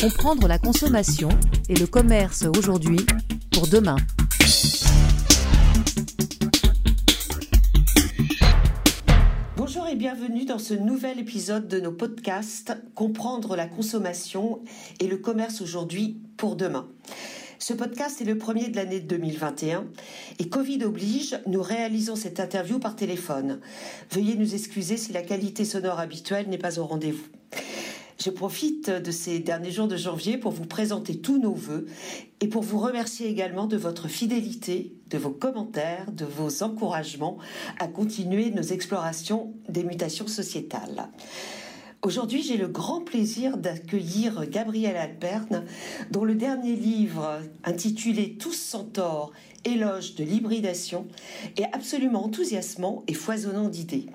[0.00, 1.28] Comprendre la consommation
[1.68, 3.00] et le commerce aujourd'hui
[3.50, 3.96] pour demain.
[9.56, 14.62] Bonjour et bienvenue dans ce nouvel épisode de nos podcasts Comprendre la consommation
[15.00, 16.86] et le commerce aujourd'hui pour demain.
[17.58, 19.84] Ce podcast est le premier de l'année 2021
[20.38, 23.58] et Covid oblige, nous réalisons cette interview par téléphone.
[24.12, 27.26] Veuillez nous excuser si la qualité sonore habituelle n'est pas au rendez-vous.
[28.20, 31.86] Je profite de ces derniers jours de janvier pour vous présenter tous nos voeux
[32.40, 37.38] et pour vous remercier également de votre fidélité, de vos commentaires, de vos encouragements
[37.78, 41.10] à continuer nos explorations des mutations sociétales.
[42.02, 45.64] Aujourd'hui, j'ai le grand plaisir d'accueillir Gabriel Alperne,
[46.10, 49.30] dont le dernier livre, intitulé Tous centaures,
[49.64, 51.06] éloge de l'hybridation,
[51.56, 54.06] est absolument enthousiasmant et foisonnant d'idées.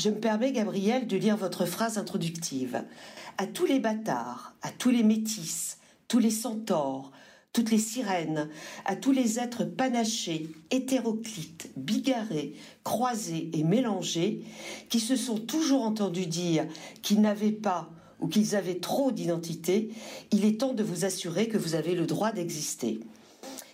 [0.00, 2.84] Je me permets, Gabriel, de lire votre phrase introductive
[3.38, 7.12] à tous les bâtards, à tous les métis, tous les centaures,
[7.52, 8.48] toutes les sirènes,
[8.84, 14.44] à tous les êtres panachés, hétéroclites, bigarrés, croisés et mélangés,
[14.88, 16.66] qui se sont toujours entendus dire
[17.02, 19.90] qu'ils n'avaient pas ou qu'ils avaient trop d'identité,
[20.30, 23.00] il est temps de vous assurer que vous avez le droit d'exister.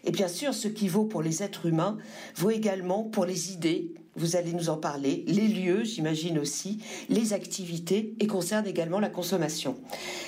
[0.05, 1.99] Et bien sûr, ce qui vaut pour les êtres humains
[2.35, 7.33] vaut également pour les idées, vous allez nous en parler, les lieux, j'imagine aussi, les
[7.33, 9.77] activités et concerne également la consommation.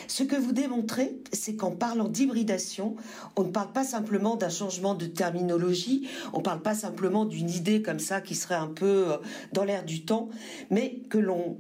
[0.09, 2.97] Ce que vous démontrez, c'est qu'en parlant d'hybridation,
[3.37, 7.51] on ne parle pas simplement d'un changement de terminologie, on ne parle pas simplement d'une
[7.51, 9.17] idée comme ça qui serait un peu euh,
[9.53, 10.31] dans l'air du temps,
[10.71, 11.59] mais que l'on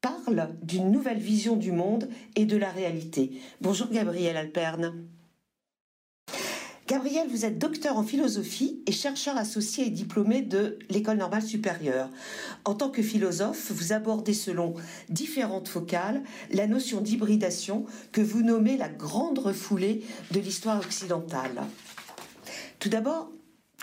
[0.00, 3.40] parle d'une nouvelle vision du monde et de la réalité.
[3.60, 4.92] Bonjour Gabriel Alperne.
[6.88, 12.08] Gabriel, vous êtes docteur en philosophie et chercheur associé et diplômé de l'École normale supérieure.
[12.64, 14.72] En tant que philosophe, vous abordez selon
[15.10, 21.60] différentes focales la notion d'hybridation que vous nommez la grande refoulée de l'histoire occidentale.
[22.78, 23.30] Tout d'abord,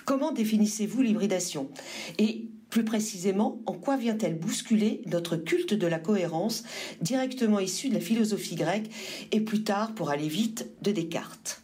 [0.06, 1.70] comment définissez-vous l'hybridation?
[2.18, 6.64] Et plus précisément, en quoi vient-elle bousculer notre culte de la cohérence
[7.02, 8.90] directement issu de la philosophie grecque
[9.32, 11.62] et plus tard, pour aller vite, de Descartes?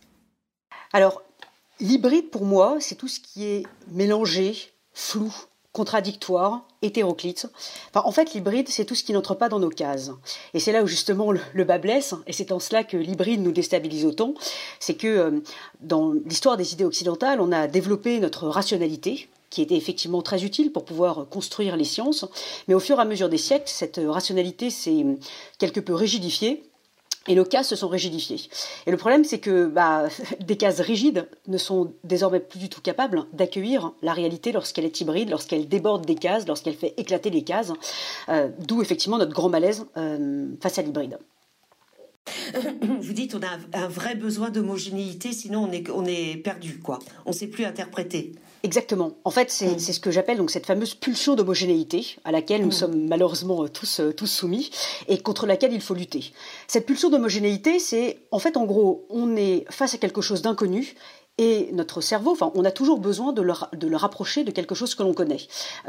[0.93, 1.23] Alors,
[1.81, 4.55] L'hybride, pour moi, c'est tout ce qui est mélangé,
[4.93, 5.33] flou,
[5.73, 7.47] contradictoire, hétéroclite.
[7.95, 10.11] En fait, l'hybride, c'est tout ce qui n'entre pas dans nos cases.
[10.53, 13.51] Et c'est là où justement le, bas blesse, et c'est en cela que l'hybride nous
[13.51, 14.35] déstabilise autant,
[14.79, 15.39] c'est que euh,
[15.79, 20.71] dans l'histoire des idées occidentales, on a développé notre rationalité, qui était effectivement très utile
[20.71, 22.25] pour pouvoir construire les sciences,
[22.67, 25.03] mais au fur et à mesure des siècles, cette rationalité s'est
[25.57, 26.63] quelque peu rigidifiée,
[27.27, 28.49] et nos cases se sont rigidifiées.
[28.87, 30.07] Et le problème, c'est que bah,
[30.39, 35.01] des cases rigides ne sont désormais plus du tout capables d'accueillir la réalité lorsqu'elle est
[35.01, 37.73] hybride, lorsqu'elle déborde des cases, lorsqu'elle fait éclater les cases,
[38.29, 41.19] euh, d'où effectivement notre grand malaise euh, face à l'hybride.
[43.01, 46.99] Vous dites on a un vrai besoin d'homogénéité, sinon on est, on est perdu, quoi.
[47.25, 48.33] On ne sait plus interpréter.
[48.63, 49.13] Exactement.
[49.23, 49.79] En fait, c'est mm.
[49.79, 52.71] ce que j'appelle donc cette fameuse pulsion d'homogénéité à laquelle nous mm.
[52.71, 54.69] sommes malheureusement euh, tous euh, tous soumis
[55.07, 56.31] et contre laquelle il faut lutter.
[56.67, 60.95] Cette pulsion d'homogénéité, c'est en fait en gros, on est face à quelque chose d'inconnu
[61.37, 64.75] et notre cerveau, enfin, on a toujours besoin de le, de le rapprocher de quelque
[64.75, 65.39] chose que l'on connaît.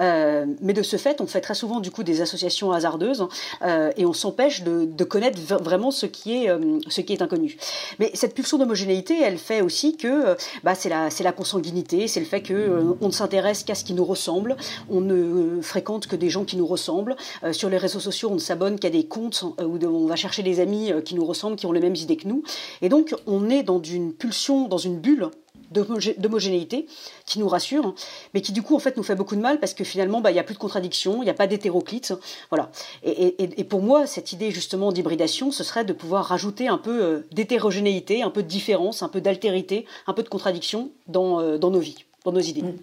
[0.01, 3.27] Euh, mais de ce fait, on fait très souvent du coup des associations hasardeuses
[3.61, 7.21] euh, et on s'empêche de, de, connaître vraiment ce qui est euh, ce qui est
[7.21, 7.59] inconnu.
[7.99, 12.27] Mais cette pulsion d'homogénéité, elle fait aussi que bah, c'est la la consanguinité, c'est le
[12.27, 14.57] fait que euh, on ne s'intéresse qu'à ce qui nous ressemble,
[14.89, 17.15] on ne fréquente que des gens qui nous ressemblent.
[17.53, 20.61] sur les réseaux sociaux, on ne s'abonne qu'à des comptes où on va chercher des
[20.61, 22.43] amis qui nous ressemblent, qui ont les mêmes idées que nous.
[22.81, 25.31] Et donc, on est dans une pulsion, dans une bulle
[25.73, 26.87] d'homogénéité
[27.27, 27.95] qui nous rassure,
[28.35, 30.31] mais qui du coup en fait nous fait beaucoup de mal parce que finalement bah,
[30.31, 32.15] il n'y a plus de contradiction, il n'y a pas d'hétéroclite,
[32.51, 32.71] voilà.
[33.05, 37.27] Et, pour moi cette idée justement d'hybridation, ce serait de pouvoir rajouter un peu euh,
[37.33, 41.79] d'hétérogénéité, un peu de différence, un peu d'altérité, un peu de contradiction dans, euh, nos
[41.79, 42.63] vies, dans nos idées.
[42.63, 42.77] Mm.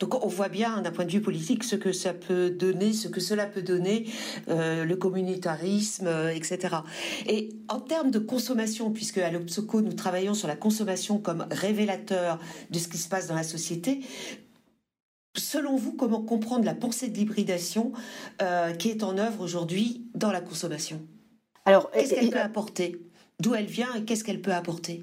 [0.00, 3.08] Donc on voit bien d'un point de vue politique ce que ça peut donner, ce
[3.08, 4.06] que cela peut donner,
[4.48, 6.76] euh, le communautarisme, euh, etc.
[7.26, 12.38] Et en termes de consommation, puisque à l'Obsoco nous travaillons sur la consommation comme révélateur
[12.70, 14.00] de ce qui se passe dans la société,
[15.36, 17.92] Selon vous, comment comprendre la pensée de l'hybridation
[18.40, 21.02] euh, qui est en œuvre aujourd'hui dans la consommation?
[21.64, 23.00] Alors, qu'est-ce qu'elle peut apporter?
[23.40, 25.02] D'où elle vient et qu'est-ce qu'elle peut apporter?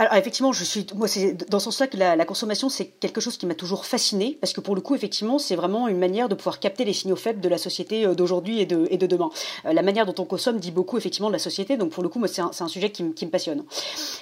[0.00, 3.36] Alors effectivement, je suis, moi, c'est dans ce sens-là que la, consommation, c'est quelque chose
[3.36, 6.36] qui m'a toujours fasciné, parce que pour le coup, effectivement, c'est vraiment une manière de
[6.36, 9.30] pouvoir capter les signaux faibles de la société euh, d'aujourd'hui et de, et de demain.
[9.66, 12.08] Euh, la manière dont on consomme dit beaucoup, effectivement, de la société, donc pour le
[12.08, 13.64] coup, moi, c'est un, un, sujet qui, qui, me passionne.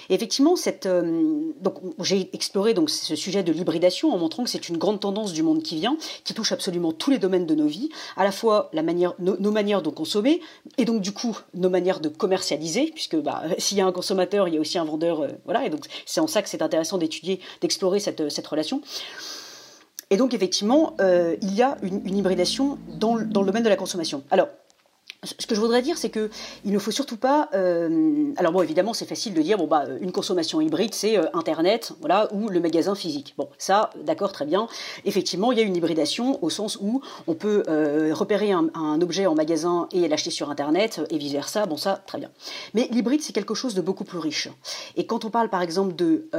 [0.09, 4.49] Et effectivement, cette, euh, donc j'ai exploré donc ce sujet de l'hybridation en montrant que
[4.49, 7.53] c'est une grande tendance du monde qui vient, qui touche absolument tous les domaines de
[7.53, 10.41] nos vies, à la fois la manière, nos, manières de consommer,
[10.79, 14.47] et donc du coup nos manières de commercialiser, puisque bah, s'il y a un consommateur,
[14.47, 15.66] il y a aussi un vendeur, voilà
[16.05, 18.81] c'est en ça que c'est intéressant d'étudier, d'explorer cette, cette relation.
[20.09, 23.75] Et donc effectivement, euh, il y a une, hybridation dans, dans, le domaine de la
[23.75, 24.23] consommation.
[24.31, 24.47] Alors,
[25.23, 26.29] ce que je voudrais dire, c'est que
[26.63, 27.49] il ne faut surtout pas.
[27.53, 31.25] Euh, alors bon, évidemment, c'est facile de dire bon bah une consommation hybride, c'est euh,
[31.33, 33.33] Internet, voilà, ou le magasin physique.
[33.37, 34.67] Bon, ça, d'accord, très bien.
[35.05, 39.01] Effectivement, il y a une hybridation au sens où on peut euh, repérer un, un,
[39.01, 41.65] objet en magasin et l'acheter sur Internet et vice versa.
[41.65, 42.29] Bon, ça, très bien.
[42.75, 44.49] Mais l'hybride, c'est quelque chose de beaucoup plus riche.
[44.95, 46.29] Et quand on parle, par exemple, de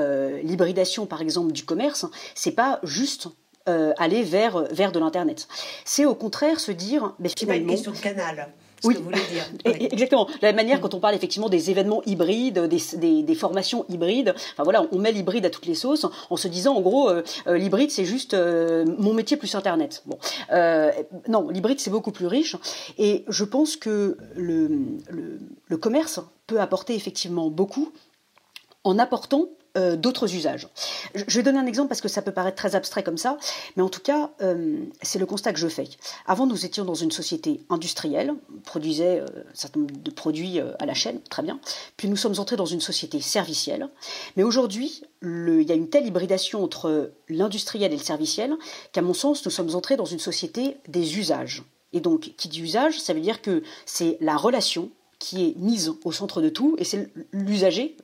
[0.43, 3.29] l'hybridation, par exemple, du commerce, c'est pas juste
[3.67, 5.47] aller vers, vers de l'Internet.
[5.85, 7.37] C'est au contraire se dire, mais finalement...
[7.39, 8.49] C'est pas une question de canal
[8.85, 8.97] oui,
[9.65, 10.27] exactement.
[10.27, 14.63] De la manière, quand on parle effectivement des événements hybrides, des, des, formations hybrides, enfin
[14.63, 17.57] voilà, on met l'hybride à toutes les sauces en se disant en gros, euh, euh,
[17.57, 20.03] l'hybride c'est juste euh, mon métier plus Internet.
[20.07, 20.19] Bon,
[21.29, 22.57] non, l'hybride c'est beaucoup plus riche.
[22.99, 24.69] Et je pense que le,
[25.09, 27.93] le, le commerce peut apporter effectivement beaucoup
[28.85, 29.49] en apportant
[29.79, 30.69] euh, d'autres usages.
[31.15, 33.39] Je vais donner un exemple parce que ça peut paraître très abstrait comme ça,
[33.77, 35.89] mais en tout cas, euh, c'est le constat que je fais.
[36.27, 40.59] Avant, nous étions dans une société industrielle, on produisait euh, un certain nombre de produits
[40.79, 41.61] à la chaîne, très bien.
[41.97, 43.89] Puis nous sommes entrés dans une société servicielle.
[44.37, 48.57] Mais aujourd'hui, il y a une telle hybridation entre l'industriel et le serviciel
[48.93, 51.63] qu'à mon sens, nous sommes entrés dans une société des usages.
[51.93, 55.93] Et donc, qui dit usage, ça veut dire que c'est la relation qui est mise
[56.05, 57.97] au centre de tout, et c'est l'usager,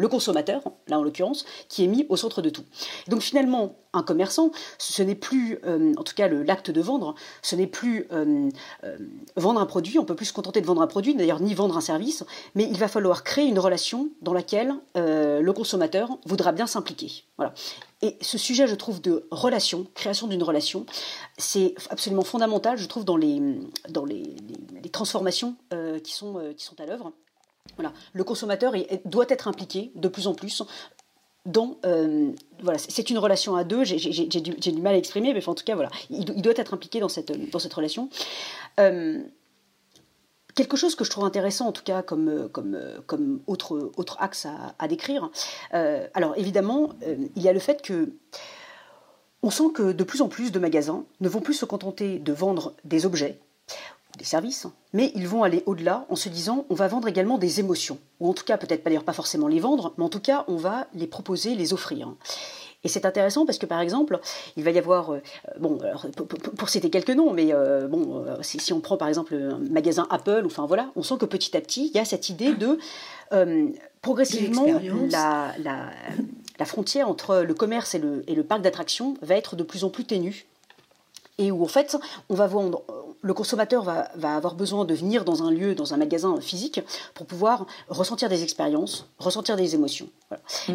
[0.00, 2.64] le consommateur, là en l'occurrence, qui est mis au centre de tout.
[3.08, 7.56] donc finalement, un commerçant, ce n'est plus, euh, en tout cas l'acte de vendre, ce
[7.56, 8.48] n'est plus euh,
[8.84, 8.96] euh,
[9.36, 11.76] vendre un produit, on peut plus se contenter de vendre un produit, d'ailleurs ni vendre
[11.76, 12.24] un service,
[12.54, 17.24] mais il va falloir créer une relation dans laquelle le consommateur voudra bien s'impliquer.
[17.36, 17.52] Voilà.
[18.02, 20.86] Et ce sujet, je trouve, de relation, création d'une relation,
[21.36, 23.40] c'est absolument fondamental, je trouve, dans les,
[23.88, 24.34] dans les,
[24.92, 25.56] transformations
[26.02, 27.12] qui, sont, qui sont à l'œuvre.
[27.76, 27.92] Voilà.
[28.12, 28.74] Le consommateur
[29.04, 30.62] doit être impliqué de plus en plus
[31.46, 31.76] dans.
[31.84, 33.96] Euh, voilà, c'est une relation à deux, j'ai
[34.26, 37.50] du, mal à exprimer, mais en tout cas, voilà, il, doit être impliqué dans cette,
[37.50, 38.10] dans cette relation.
[38.78, 39.20] Euh,
[40.54, 44.46] quelque chose que je trouve intéressant, en tout cas, comme, comme, comme autre, autre axe
[44.78, 45.30] à, décrire.
[45.74, 46.90] Euh, alors, évidemment,
[47.36, 48.12] il y a le fait que.
[49.42, 52.30] On sent que de plus en plus de magasins ne vont plus se contenter de
[52.30, 53.38] vendre des objets
[54.18, 57.60] des services, mais ils vont aller au-delà en se disant on va vendre également des
[57.60, 60.20] émotions, ou en tout cas peut-être pas d'ailleurs pas forcément les vendre, mais en tout
[60.20, 62.14] cas on va les proposer, les offrir.
[62.82, 64.18] Et c'est intéressant parce que par exemple,
[64.56, 65.20] il va y avoir, euh,
[65.58, 65.78] bon,
[66.56, 70.06] pour, citer quelques noms, mais euh, bon, euh, si, on prend par exemple un magasin
[70.08, 72.78] Apple, enfin voilà, on sent que petit à petit, il y a cette idée de
[74.02, 74.66] progressivement
[75.10, 75.90] la, la,
[76.58, 79.84] la, frontière entre le commerce et le, et le parc d'attractions va être de plus
[79.84, 80.46] en plus ténue.
[81.38, 81.96] Et où en fait
[82.28, 82.82] on va vendre,
[83.22, 86.80] le consommateur va, avoir besoin de venir dans un lieu, dans un magasin physique
[87.14, 90.08] pour pouvoir ressentir des expériences, ressentir des émotions.
[90.68, 90.72] Mm.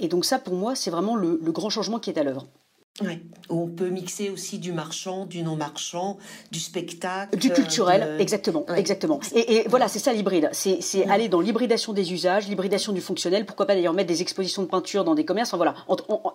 [0.00, 2.46] Et, donc ça pour moi c'est vraiment le grand changement qui est à l'œuvre.
[3.02, 3.20] Ouais.
[3.48, 6.18] On peut mixer aussi du marchand, du non marchand,
[6.50, 9.20] du spectacle, du culturel, exactement, exactement.
[9.34, 10.50] Et, voilà, c'est ça l'hybride.
[10.52, 13.46] C'est aller dans l'hybridation des usages, l'hybridation du fonctionnel.
[13.46, 15.50] Pourquoi pas d'ailleurs mettre des expositions de peinture dans des commerces.
[15.50, 15.74] Enfin, voilà,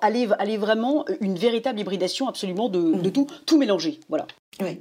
[0.02, 3.12] aller, aller vraiment une véritable hybridation absolument de, de mm.
[3.12, 4.00] tout, tout mélanger.
[4.10, 4.26] Voilà.
[4.62, 4.80] Oui.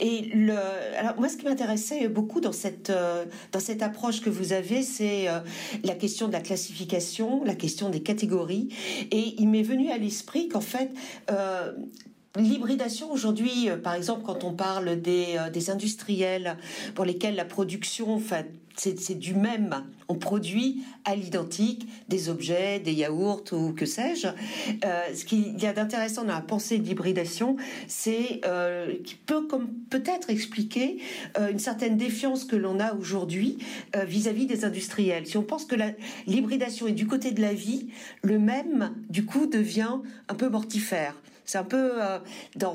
[0.00, 0.56] Et le,
[0.98, 4.82] alors moi, ce qui m'intéressait beaucoup dans cette, euh, dans cette approche que vous avez,
[4.82, 5.40] c'est euh,
[5.84, 8.68] la question de la classification, la question des catégories.
[9.10, 10.90] Et il m'est venu à l'esprit qu'en fait,
[11.30, 11.72] euh,
[12.36, 16.56] L'hybridation aujourd'hui, par exemple, quand on parle des, des industriels
[16.94, 18.42] pour lesquels la production, enfin,
[18.76, 19.84] c'est du même.
[20.08, 24.26] On produit à l'identique des objets, des yaourts ou que sais-je.
[24.26, 27.56] Euh, ce qu'il y a d'intéressant dans la pensée d'hybridation,
[27.88, 30.98] c'est euh, qui peut comme peut-être expliquer
[31.38, 33.58] euh, une certaine défiance que l'on a aujourd'hui
[33.96, 35.26] euh, vis-à-vis des industriels.
[35.26, 35.76] Si on pense que
[36.26, 37.88] l'hybridation est du côté de la vie,
[38.22, 42.18] le même du coup devient un peu mortifère C'est un peu euh,
[42.56, 42.74] dans,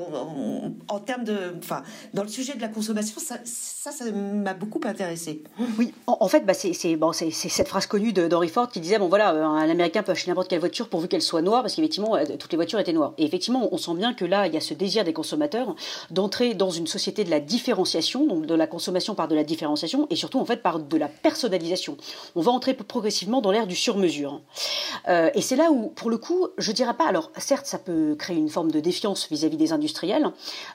[0.88, 1.82] en, termes de, enfin,
[2.14, 5.42] dans le sujet de la consommation, ça, ça, m'a beaucoup intéressé.
[5.78, 9.30] Oui, en, fait, bah, c'est bon, cette phrase connue d'Henry Ford qui disait bon voilà,
[9.30, 12.56] un Américain peut acheter n'importe quelle voiture pourvu qu'elle soit noire, parce qu'effectivement toutes les
[12.56, 13.14] voitures étaient noires.
[13.18, 15.74] Et effectivement, on sent bien que là, il y a ce désir des consommateurs
[16.10, 20.06] d'entrer dans une société de la différenciation, donc de la consommation par de la différenciation,
[20.10, 21.96] et surtout en fait par de la personnalisation.
[22.36, 24.40] On va entrer progressivement dans l'ère du sur-mesure.
[25.08, 27.06] Euh, et c'est là où, pour le coup, je dirais pas.
[27.06, 30.30] Alors, certes, ça peut créer une forme de défiance vis-à-vis des industriels,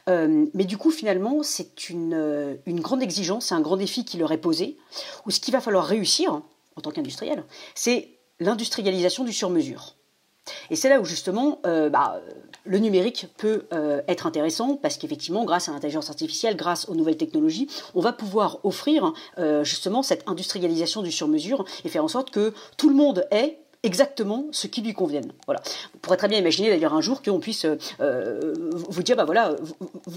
[0.10, 4.06] euh, mais du coup, finalement, c'est une, euh, une grande exigence, c'est un grand défi
[4.06, 4.78] qui leur est posé,
[5.26, 6.42] où ce qu'il va falloir réussir
[6.76, 9.96] en tant qu'industriel, c'est l'industrialisation du sur-mesure.
[10.70, 12.22] Et c'est là où justement bah,
[12.66, 13.64] le numérique peut
[14.08, 18.60] être intéressant parce qu'effectivement, grâce à l'intelligence artificielle, grâce aux nouvelles technologies, on va pouvoir
[18.64, 19.12] offrir
[19.64, 24.48] justement cette industrialisation du sur-mesure et faire en sorte que tout le monde ait exactement
[24.52, 25.32] ce qui lui convienne.
[25.46, 25.62] Voilà.
[25.94, 27.66] Vous pourrez très bien imaginer d'ailleurs un jour qu'on puisse
[28.00, 28.54] euh,
[28.90, 29.56] vous dire, bah voilà,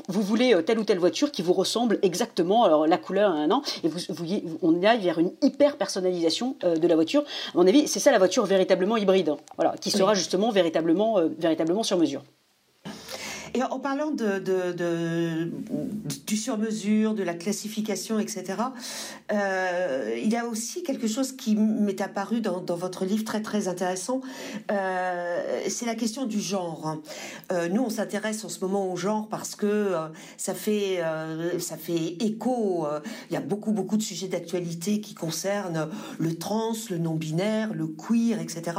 [0.09, 3.51] vous, voulez euh, telle ou telle voiture qui vous ressemble exactement, alors la couleur, un
[3.51, 4.01] an, et vous,
[4.63, 7.23] on aille vers une hyper personnalisation euh, de la voiture.
[7.55, 11.83] À mon avis, c'est ça la voiture véritablement hybride, voilà, qui sera justement véritablement, véritablement
[11.83, 12.23] sur mesure.
[13.71, 15.51] En parlant de,
[16.27, 18.57] du sur-mesure, de la classification, etc.,
[19.33, 23.69] euh, il y a aussi quelque chose qui m'est apparu dans, votre livre très très
[23.69, 24.21] intéressant.
[24.71, 26.99] Euh, c'est la question du genre.
[27.53, 29.95] Euh, nous, on s'intéresse en ce moment au genre parce que
[30.37, 31.03] ça fait
[31.59, 32.87] ça fait écho.
[33.31, 35.89] il y a beaucoup beaucoup de sujets d'actualité qui concernent
[36.19, 38.79] le trans, le non-binaire, le queer, etc.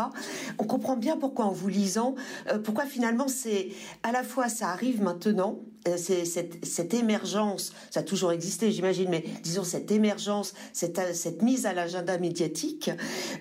[0.57, 2.15] On comprend bien pourquoi en vous lisant,
[2.63, 3.69] pourquoi finalement c'est
[4.03, 9.23] à la fois ça arrive maintenant, euh, cette, émergence, ça a toujours existé, j'imagine, mais
[9.43, 12.91] disons cette émergence, cette, cette mise à l'agenda médiatique,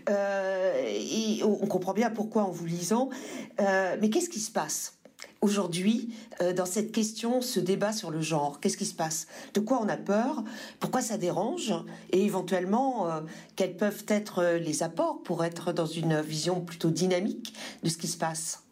[0.09, 3.11] euh, et on, comprend bien pourquoi en vous lisant.
[3.61, 4.95] Euh, mais qu'est-ce qui se passe
[5.41, 6.15] aujourd'hui
[6.57, 8.61] dans cette question, ce débat sur le genre?
[8.61, 9.27] Qu'est-ce qui se passe?
[9.55, 10.45] De quoi on a peur?
[10.79, 11.75] Pourquoi ça dérange?
[12.11, 13.09] Et éventuellement,
[13.57, 18.07] quels peuvent être les apports pour être dans une vision plutôt dynamique de ce qui
[18.07, 18.68] se passe?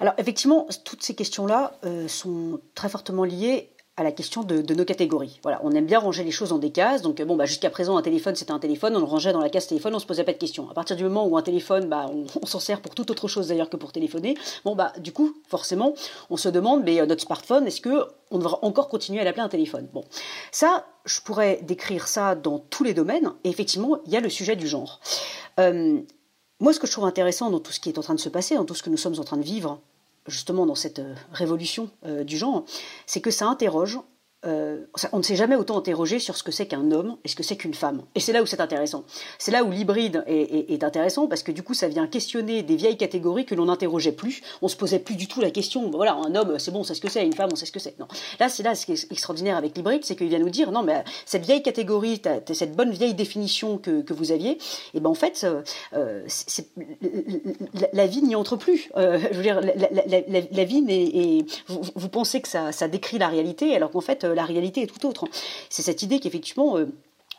[0.00, 4.84] Alors effectivement, toutes ces questions-là euh, sont très fortement liées à la question de, nos
[4.84, 5.40] catégories.
[5.42, 7.02] Voilà, on aime bien ranger les choses en des cases.
[7.02, 9.50] Donc bon, bah, jusqu'à présent, un téléphone, c'était un téléphone, on le rangeait dans la
[9.50, 10.70] case téléphone, on se posait pas de questions.
[10.70, 12.06] À partir du moment où un téléphone, bah,
[12.42, 14.36] on, s'en sert pour toute autre chose d'ailleurs que pour téléphoner.
[14.64, 15.94] Bon bah, du coup, forcément,
[16.30, 19.42] on se demande, mais euh, notre smartphone, est-ce que on devra encore continuer à l'appeler
[19.42, 19.88] un téléphone?
[19.92, 20.04] Bon,
[20.52, 23.32] ça, je pourrais décrire ça dans tous les domaines.
[23.42, 25.00] Et effectivement, il y a le sujet du genre.
[25.58, 26.00] Euh,
[26.60, 28.28] moi, ce que je trouve intéressant dans tout ce qui est en train de se
[28.28, 29.80] passer, dans tout ce que nous sommes en train de vivre,
[30.26, 32.64] justement dans cette euh, révolution euh, du genre,
[33.06, 33.98] c'est que ça interroge
[34.48, 37.36] euh, on ne s'est jamais autant interrogé sur ce que c'est qu'un homme et ce
[37.36, 38.02] que c'est qu'une femme.
[38.14, 39.04] Et c'est là où c'est intéressant.
[39.38, 42.96] C'est là où l'hybride est, intéressant parce que du coup, ça vient questionner des vieilles
[42.96, 44.42] catégories que l'on n'interrogeait plus.
[44.62, 45.90] On se posait plus du tout la question.
[45.90, 47.24] Voilà, un homme, c'est bon, on sait ce que c'est.
[47.26, 47.98] Une femme, on sait ce que c'est.
[47.98, 48.06] Non.
[48.40, 50.82] Là, c'est là ce qui est extraordinaire avec l'hybride, c'est qu'il vient nous dire non,
[50.82, 54.58] mais cette vieille catégorie, cette bonne vieille définition que, vous aviez, et
[54.94, 55.46] eh ben en fait,
[55.92, 56.26] euh,
[57.92, 58.90] la, vie n'y entre plus.
[58.96, 61.44] Euh, je veux dire, la, vie n'est.
[61.66, 64.86] Vous, pensez que ça, ça décrit la réalité, alors qu'en fait euh, la réalité est
[64.86, 65.26] tout autre.
[65.68, 66.86] C'est cette idée qu'effectivement, euh,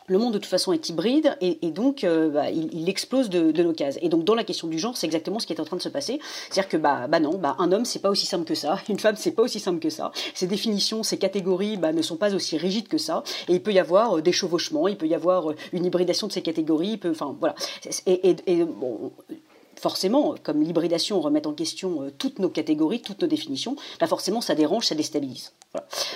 [0.06, 3.72] le monde de toute façon est hybride et, donc euh, bah, il, explose de, nos
[3.72, 3.98] cases.
[4.02, 5.82] Et donc dans la question du genre, c'est exactement ce qui est en train de
[5.82, 6.20] se passer.
[6.50, 8.98] C'est-à-dire que bah, bah non, bah, un homme c'est pas aussi simple que ça, une
[8.98, 10.12] femme c'est pas aussi simple que ça.
[10.34, 13.22] Ces définitions, ces catégories bah, ne sont pas aussi rigides que ça.
[13.48, 16.42] Et il peut y avoir des chevauchements, il peut y avoir une hybridation de ces
[16.42, 17.00] catégories.
[17.06, 17.54] Enfin voilà.
[18.06, 19.12] Et bon,
[19.80, 24.40] forcément, comme l'hybridation remet en question euh, toutes nos catégories, toutes nos définitions, bah forcément
[24.40, 25.52] ça dérange, ça déstabilise.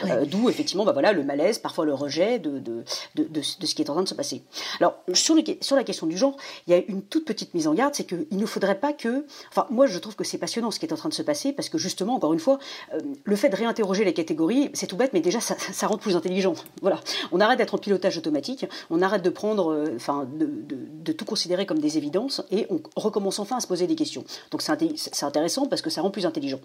[0.05, 3.83] Euh, d'où effectivement bah voilà, le malaise, parfois le rejet de, de, de, ce qui
[3.83, 4.43] est en train de se passer.
[4.81, 7.75] Alors sur, sur la question du genre, il y a une toute petite mise en
[7.75, 9.25] garde, c'est qu'il ne faudrait pas que...
[9.51, 11.53] Enfin moi je trouve que c'est passionnant ce qui est en train de se passer,
[11.53, 12.59] parce que justement, encore une fois,
[12.93, 15.99] euh, le fait de réinterroger les catégories, c'est tout bête, mais déjà ça, ça, rend
[15.99, 16.55] plus intelligent.
[16.83, 17.01] Voilà.
[17.33, 21.65] On arrête d'être en pilotage automatique, on arrête de prendre, enfin de, de, tout considérer
[21.65, 24.25] comme des évidences, et on recommence enfin à se poser des questions.
[24.51, 26.61] Donc c'est intéressant parce que ça rend plus intelligent.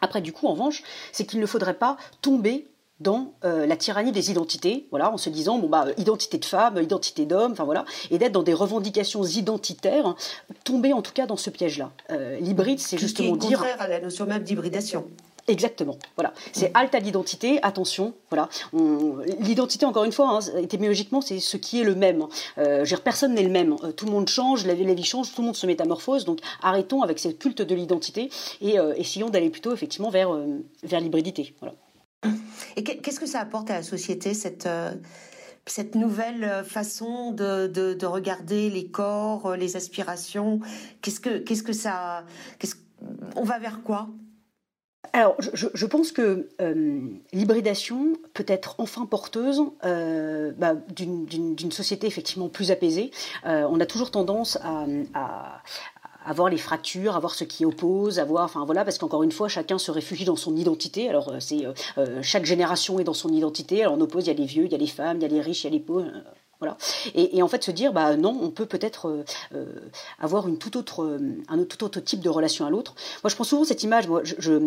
[0.00, 2.66] Après, du coup, en revanche, c'est qu'il ne faudrait pas tomber
[3.00, 6.80] dans euh, la tyrannie des identités, voilà, en se disant bon bah identité de femme,
[6.82, 10.14] identité d'homme, enfin voilà, et d'être dans des revendications identitaires,
[10.64, 11.92] tomber en tout cas dans ce piège-là.
[12.10, 15.04] Euh, l'hybride, c'est justement dire contraire à la notion même d'hybridation.
[15.48, 15.96] Exactement.
[16.16, 16.32] Voilà.
[16.52, 17.60] C'est halte à l'identité.
[17.62, 18.14] Attention.
[18.30, 18.48] Voilà.
[19.38, 22.26] L'identité, encore une fois, hein, étymologiquement, c'est ce qui est le même.
[22.58, 23.76] Euh, personne n'est le même.
[23.84, 26.24] Euh, tout le monde change, la, vie change, tout le monde se métamorphose.
[26.24, 30.36] Donc, arrêtons avec ce culte de l'identité et euh, essayons d'aller plutôt effectivement vers
[30.82, 31.54] vers l'hybridité.
[31.60, 31.74] Voilà.
[32.76, 34.68] Et qu'est-ce que ça apporte à la société cette
[35.68, 40.60] cette nouvelle façon de, de, de, regarder les corps, les aspirations?
[41.02, 42.24] Qu'est-ce que qu'est-ce que ça
[42.58, 42.76] qu'est-ce
[43.36, 44.08] on va vers quoi?
[45.12, 47.00] Alors, je, pense que euh,
[47.32, 53.10] l'hybridation peut être enfin porteuse euh, bah, d'une société effectivement plus apaisée.
[53.46, 55.60] Euh, on a toujours tendance à, à,
[56.24, 59.78] avoir les fractures, avoir ce qui oppose, avoir, enfin voilà, parce qu'encore une fois, chacun
[59.78, 61.08] se réfugie dans son identité.
[61.08, 61.64] Alors c'est
[62.22, 63.82] chaque génération est dans son identité.
[63.82, 65.26] Alors on oppose, il y a les vieux, il y a les femmes, il y
[65.26, 66.10] a les riches, il y a les pauvres.
[67.14, 69.66] Et, en fait, se dire, bah non, on peut peut-être euh, euh,
[70.18, 70.50] avoir euh,
[71.48, 72.94] un tout autre type de relation à l'autre.
[73.22, 74.06] Moi, je prends souvent cette image.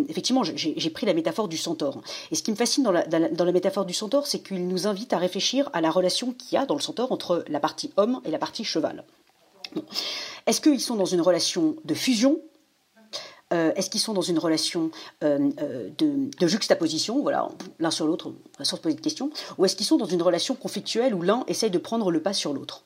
[0.08, 2.02] Effectivement, j'ai pris la métaphore du centaure.
[2.32, 5.18] Et ce qui me fascine dans la, métaphore du centaure, c'est qu'il nous invite à
[5.18, 8.32] réfléchir à la relation qu'il y a dans le centaure entre la partie homme et
[8.32, 9.04] la partie cheval.
[10.46, 12.40] Est-ce qu'ils sont dans une relation de fusion
[13.52, 14.92] euh, est-ce qu'ils sont dans une relation
[15.24, 17.48] euh, euh, de, juxtaposition, voilà,
[17.80, 20.56] l'un sur l'autre, sans se poser de questions, ou est-ce qu'ils sont dans une relation
[20.56, 22.84] conflictuelle où l'un essaye de prendre le pas sur l'autre?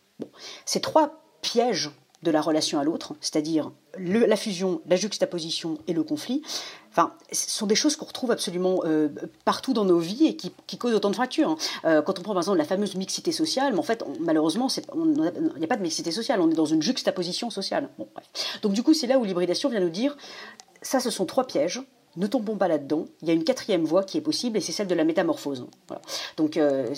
[0.65, 1.91] Ces trois pièges
[2.23, 6.41] de la relation à l'autre, c'est-à-dire la fusion, la juxtaposition et le conflit,
[6.89, 8.81] enfin, ce sont des choses qu'on retrouve absolument
[9.45, 11.55] partout dans nos vies et qui, causent autant de fractures.
[11.83, 12.01] Hein.
[12.01, 15.65] quand on prend par exemple la fameuse mixité sociale, mais en fait, malheureusement, il n'y
[15.65, 17.89] a pas de mixité sociale, on est dans une juxtaposition sociale.
[18.63, 20.17] Donc du coup, c'est là où l'hybridation vient nous dire,
[20.83, 21.81] ça, ce sont trois pièges.
[22.15, 23.05] Ne tombons pas là-dedans.
[23.23, 25.65] Il y a une quatrième voie qui est possible et c'est celle de la métamorphose.
[26.37, 26.93] Donc, euh,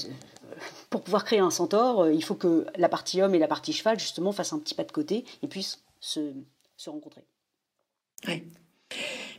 [0.95, 3.73] pour pouvoir créer un centaure, euh, il faut que la partie homme et la partie
[3.73, 6.31] cheval, justement, fassent un petit pas de côté et puissent se,
[6.87, 7.21] rencontrer.
[8.29, 8.43] Oui.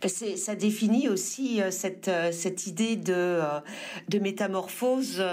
[0.06, 3.40] Ça définit aussi euh, cette, cette idée de,
[4.10, 5.24] de métamorphose.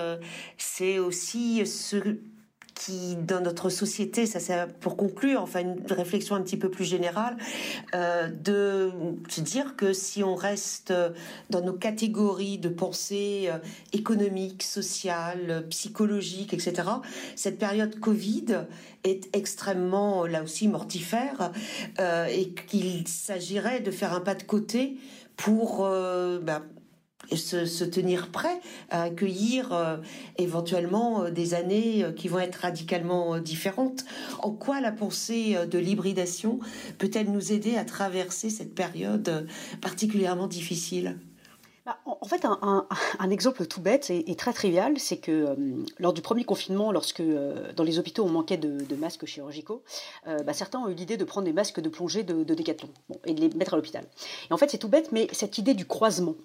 [0.57, 1.97] C'est aussi ce
[2.75, 6.85] qui, dans notre société, ça c'est pour conclure, enfin une réflexion un petit peu plus
[6.85, 7.37] générale,
[7.93, 8.91] euh, de
[9.29, 10.93] se dire que si on reste
[11.49, 13.57] dans nos catégories de pensée euh,
[13.91, 16.89] économique, sociale, psychologique, etc.,
[17.35, 18.65] cette période Covid
[19.03, 21.51] est extrêmement, là aussi, mortifère,
[21.99, 24.97] euh, et qu'il s'agirait de faire un pas de côté
[25.35, 26.61] pour ben,
[27.31, 29.97] se, tenir prêt à accueillir euh,
[30.37, 34.05] éventuellement euh, des années euh, qui vont être radicalement différentes.
[34.39, 36.59] En quoi la pensée de l'hybridation
[36.97, 39.47] peut-elle nous aider à traverser cette période
[39.81, 41.19] particulièrement difficile?
[41.85, 45.57] Bah, en fait, un, exemple tout bête et, très trivial, c'est que
[45.99, 47.21] lors du premier confinement, lorsque
[47.75, 49.83] dans les hôpitaux on manquait de, masques chirurgicaux,
[50.25, 52.89] bah, certains ont eu l'idée de prendre des masques de plongée de Décathlon
[53.25, 54.05] et de les mettre à l'hôpital.
[54.49, 56.35] Et en fait, c'est tout bête, mais cette idée du croisement,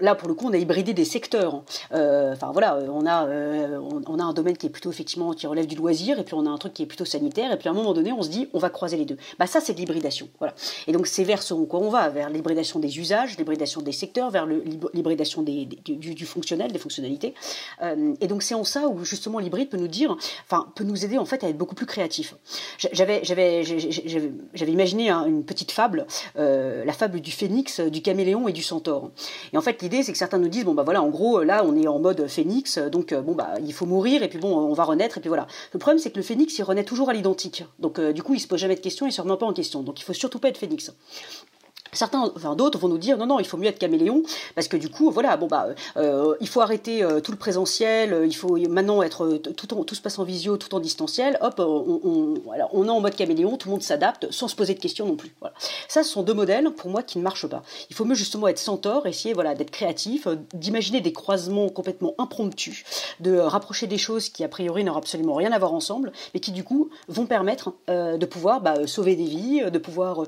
[0.00, 1.62] là pour le coup on a hybridé des secteurs.
[1.92, 5.32] Euh, enfin voilà, euh, on a euh, on, a un domaine qui est plutôt effectivement
[5.32, 7.58] qui relève du loisir et puis on a un truc qui est plutôt sanitaire et
[7.58, 9.16] puis à un moment donné on se dit on va croiser les deux.
[9.38, 10.28] Bah ça c'est de l'hybridation.
[10.38, 10.54] Voilà.
[10.86, 14.30] Et donc c'est vers ce quoi on va, vers l'hybridation des usages, l'hybridation des secteurs,
[14.30, 17.34] vers l'hybridation des, du, fonctionnel, des fonctionnalités.
[18.20, 21.18] et donc c'est en ça où justement l'hybride peut nous dire, enfin peut nous aider
[21.18, 22.34] en fait à être beaucoup plus créatif.
[22.78, 26.06] J'avais j'avais j'avais imaginé une petite fable,
[26.36, 29.10] la fable du phénix, du caméléon et du centaure.
[29.64, 31.88] Fait, l'idée, c'est que certains nous disent, bon, bah voilà, en gros, là, on est
[31.88, 34.84] en mode phénix, donc, euh, bon, bah, il faut mourir, et puis bon, on va
[34.84, 35.46] renaître, et puis voilà.
[35.72, 37.64] Le problème, c'est que le phénix, il renaît toujours à l'identique.
[37.78, 39.52] Donc, euh, du coup, il se pose jamais de questions, il se remet pas en
[39.52, 39.82] question.
[39.82, 40.92] Donc, il faut surtout pas être phénix.
[41.94, 44.22] Certains, enfin d'autres vont nous dire non non il faut mieux être caméléon
[44.54, 48.12] parce que du coup voilà bon bah euh, il faut arrêter euh, tout le présentiel
[48.12, 51.54] euh, il faut maintenant être tout tout se passe en visio tout en distanciel hop
[51.58, 52.34] on, on,
[52.72, 55.16] on est en mode caméléon tout le monde s'adapte sans se poser de questions non
[55.16, 55.54] plus voilà.
[55.88, 57.62] Ça ce sont deux modèles pour moi qui ne marchent pas.
[57.90, 62.84] Il faut mieux justement être centaure essayer voilà d'être créatif d'imaginer des croisements complètement impromptus
[63.20, 66.52] de rapprocher des choses qui a priori n'auront absolument rien à voir ensemble mais qui
[66.52, 70.24] du coup vont permettre de pouvoir bah, sauver des vies de pouvoir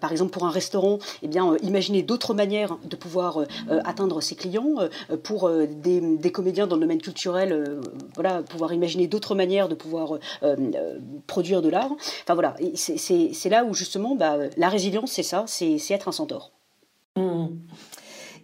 [0.00, 0.87] par exemple pour un restaurant
[1.22, 4.76] eh bien, euh, imaginer d'autres manières de pouvoir euh, euh, atteindre ses clients.
[5.22, 7.80] pour des, comédiens dans le domaine culturel,
[8.14, 10.18] voilà, pouvoir imaginer d'autres manières de pouvoir
[11.26, 11.90] produire de l'art.
[12.22, 16.52] Enfin voilà, c'est là où justement bah, la résilience, c'est ça, c'est être un centaure.
[17.16, 17.46] Mmh.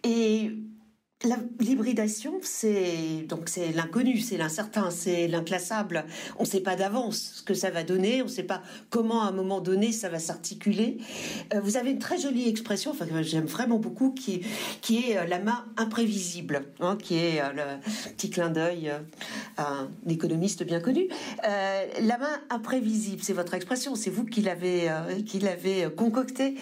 [0.05, 0.51] Et
[1.61, 6.05] L'hybridation, c'est donc c'est l'inconnu, c'est l'incertain, c'est l'inclassable.
[6.39, 9.23] On ne sait pas d'avance ce que ça va donner, on ne sait pas comment
[9.23, 10.99] à un moment donné ça va s'articuler.
[11.55, 14.43] Euh, vous avez une très jolie expression, enfin j'aime vraiment beaucoup, qui
[14.83, 18.93] qui est euh, la main imprévisible, hein, qui est euh, le petit clin d'œil
[19.57, 21.09] à un économiste bien connu.
[21.43, 24.91] la main imprévisible, c'est votre expression, c'est vous qui l'avez
[25.27, 26.57] qui l'avez concocté.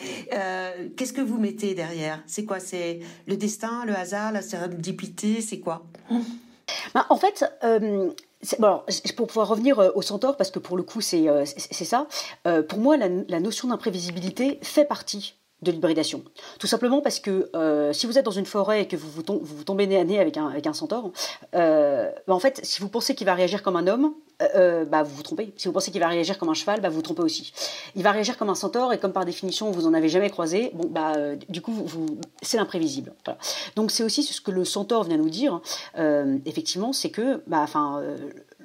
[0.97, 2.23] Qu'est-ce que vous mettez derrière?
[2.27, 2.61] C'est quoi?
[2.61, 5.83] C'est le destin, le hasard, la sérendipité, c'est quoi
[6.95, 8.11] bah, En fait, euh,
[8.59, 8.81] bon,
[9.17, 12.07] pour pouvoir revenir euh, au centaure, parce que pour le coup, c'est euh, ça,
[12.69, 16.25] pour moi, la, notion d'imprévisibilité fait partie de l'hybridation.
[16.59, 17.49] Tout simplement parce que
[17.93, 20.37] si vous êtes dans une forêt et que vous vous, tombez nez à nez avec
[20.37, 21.13] un, avec un centaure,
[21.53, 24.13] bah, en fait, si vous pensez qu'il va réagir comme un homme,
[24.89, 25.53] bah, vous vous trompez.
[25.57, 27.53] Si vous pensez qu'il va réagir comme un cheval, bah, vous vous trompez aussi.
[27.97, 30.71] Il va réagir comme un centaure et comme par définition vous en avez jamais croisé,
[30.75, 31.13] bon bah
[31.49, 33.13] du coup vous, c'est l'imprévisible.
[33.77, 35.61] Donc c'est aussi ce que le centaure vient nous dire.
[36.45, 38.03] effectivement, c'est que bah enfin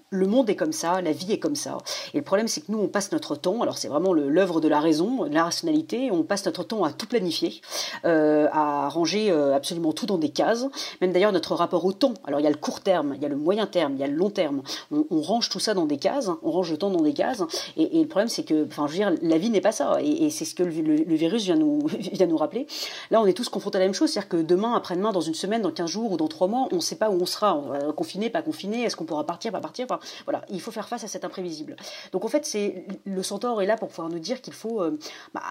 [0.10, 1.78] le monde est comme ça, la vie est comme ça.
[2.13, 4.67] Et le problème, c'est que nous, on passe notre temps, alors c'est vraiment l'œuvre de
[4.67, 7.62] la raison, de la rationalité, on passe notre temps à tout planifier,
[8.06, 10.65] euh, à ranger euh, absolument tout dans des cases.
[11.02, 13.26] Même d'ailleurs, notre rapport au temps, alors il y a le court terme, il y
[13.26, 14.62] a le moyen terme, il y a le long terme.
[14.91, 17.43] On, range tout ça dans des cases, on range le temps dans des cases.
[17.76, 19.98] Et, le problème, c'est que, enfin, je veux dire, la vie n'est pas ça.
[20.02, 22.65] Et, c'est ce que le, virus vient nous, vient nous rappeler.
[23.12, 25.34] Là, on est tous confrontés à la même chose, c'est-à-dire que demain, après-demain, dans une
[25.34, 27.62] semaine, dans 15 jours ou dans 3 mois, on ne sait pas où on sera.
[27.98, 29.88] confiné, pas confiné, est-ce qu'on pourra partir, pas partir
[30.25, 31.75] voilà, il faut faire face à cet imprévisible.
[32.12, 34.97] Donc en fait, c'est le centaure est là pour pouvoir nous dire qu'il faut euh,
[35.33, 35.41] bah,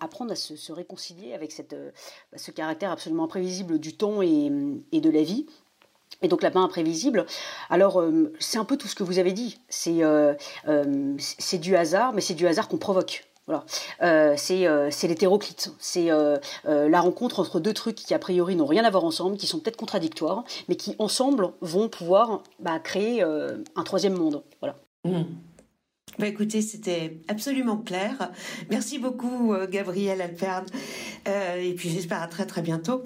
[0.00, 1.90] apprendre à se, réconcilier avec cette, euh,
[2.30, 4.50] bah, ce caractère absolument imprévisible du temps et,
[4.92, 5.46] de la vie.
[6.20, 7.26] Et donc la main imprévisible,
[7.68, 9.58] alors euh, c'est un peu tout ce que vous avez dit.
[9.68, 10.02] C'est
[11.18, 13.24] c'est du hasard, mais c'est du hasard qu'on provoque.
[13.46, 13.64] Voilà.
[14.02, 15.72] Euh, c'est euh, l'hétéroclite.
[15.78, 19.36] C'est euh, la rencontre entre deux trucs qui, a priori, n'ont rien à voir ensemble,
[19.36, 24.42] qui sont peut-être contradictoires, mais qui, ensemble, vont pouvoir bah, créer un troisième monde.
[24.60, 24.76] Voilà.
[25.04, 25.22] Mmh.
[26.18, 28.30] Bah écoutez, c'était absolument clair.
[28.70, 30.66] Merci beaucoup, Gabriel Alperne.
[31.26, 33.02] et puis j'espère à très très bientôt.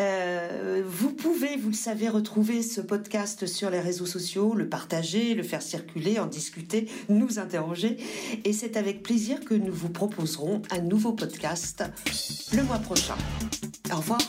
[0.00, 5.34] Euh, vous pouvez, vous le savez, retrouver ce podcast sur les réseaux sociaux, le partager,
[5.34, 7.96] le faire circuler, en discuter, nous interroger.
[8.44, 11.84] Et c'est avec plaisir que nous vous proposerons un nouveau podcast
[12.52, 13.16] le mois prochain.
[13.92, 14.20] Au revoir.